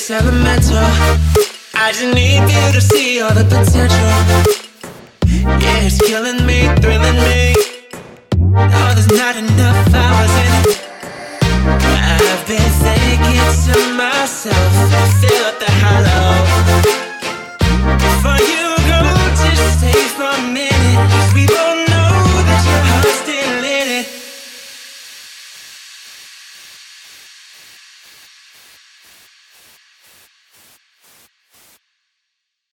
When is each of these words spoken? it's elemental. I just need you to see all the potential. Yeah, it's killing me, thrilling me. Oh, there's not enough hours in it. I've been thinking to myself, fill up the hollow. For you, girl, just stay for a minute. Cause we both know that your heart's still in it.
it's 0.00 0.10
elemental. 0.10 0.78
I 1.74 1.92
just 1.92 2.14
need 2.14 2.40
you 2.40 2.72
to 2.72 2.80
see 2.80 3.20
all 3.20 3.34
the 3.34 3.44
potential. 3.44 4.08
Yeah, 5.60 5.84
it's 5.84 6.00
killing 6.00 6.46
me, 6.46 6.68
thrilling 6.80 7.20
me. 7.28 7.52
Oh, 8.56 8.92
there's 8.96 9.12
not 9.12 9.36
enough 9.36 9.92
hours 9.92 10.34
in 10.44 10.52
it. 10.64 10.80
I've 12.16 12.44
been 12.48 12.70
thinking 12.80 13.44
to 13.66 13.76
myself, 14.00 14.72
fill 15.20 15.44
up 15.44 15.58
the 15.60 15.70
hollow. 15.84 16.32
For 18.24 18.38
you, 18.40 18.66
girl, 18.88 19.16
just 19.36 19.80
stay 19.80 20.00
for 20.16 20.32
a 20.32 20.42
minute. 20.48 20.96
Cause 21.12 21.34
we 21.34 21.44
both 21.46 21.78
know 21.92 22.12
that 22.48 22.62
your 22.64 22.82
heart's 22.88 23.20
still 23.20 23.64
in 23.68 23.88
it. 24.00 24.08